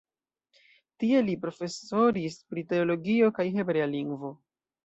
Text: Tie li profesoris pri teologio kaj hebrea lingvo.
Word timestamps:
Tie 1.03 1.19
li 1.27 1.35
profesoris 1.43 2.39
pri 2.55 2.65
teologio 2.73 3.33
kaj 3.39 3.49
hebrea 3.59 3.91
lingvo. 3.97 4.37